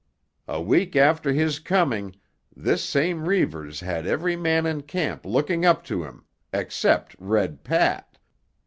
[0.47, 2.15] A week after his coming,
[2.57, 8.17] this same Reivers had every man in camp looking up to him, except Red Pat.